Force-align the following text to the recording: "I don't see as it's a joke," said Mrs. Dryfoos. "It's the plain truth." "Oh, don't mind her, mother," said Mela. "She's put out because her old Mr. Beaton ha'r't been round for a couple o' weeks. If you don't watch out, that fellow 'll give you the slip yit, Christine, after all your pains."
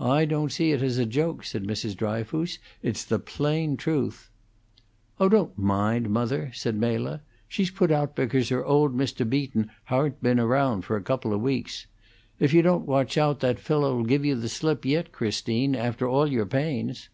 "I 0.00 0.24
don't 0.24 0.50
see 0.50 0.72
as 0.72 0.80
it's 0.80 0.96
a 0.96 1.04
joke," 1.04 1.44
said 1.44 1.62
Mrs. 1.64 1.94
Dryfoos. 1.94 2.58
"It's 2.82 3.04
the 3.04 3.18
plain 3.18 3.76
truth." 3.76 4.30
"Oh, 5.20 5.28
don't 5.28 5.58
mind 5.58 6.06
her, 6.06 6.10
mother," 6.10 6.50
said 6.54 6.74
Mela. 6.74 7.20
"She's 7.46 7.70
put 7.70 7.90
out 7.90 8.16
because 8.16 8.48
her 8.48 8.64
old 8.64 8.96
Mr. 8.96 9.28
Beaton 9.28 9.70
ha'r't 9.90 10.22
been 10.22 10.40
round 10.40 10.86
for 10.86 10.96
a 10.96 11.02
couple 11.02 11.34
o' 11.34 11.36
weeks. 11.36 11.84
If 12.40 12.54
you 12.54 12.62
don't 12.62 12.86
watch 12.86 13.18
out, 13.18 13.40
that 13.40 13.58
fellow 13.60 14.00
'll 14.00 14.04
give 14.06 14.24
you 14.24 14.36
the 14.36 14.48
slip 14.48 14.86
yit, 14.86 15.12
Christine, 15.12 15.76
after 15.76 16.08
all 16.08 16.26
your 16.26 16.46
pains." 16.46 17.10